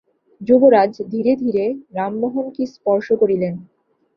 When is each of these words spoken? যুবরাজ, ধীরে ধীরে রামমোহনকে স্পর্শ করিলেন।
যুবরাজ, 0.41 0.93
ধীরে 1.11 1.33
ধীরে 1.35 1.65
রামমোহনকে 1.93 2.63
স্পর্শ 2.75 3.07
করিলেন। 3.13 3.53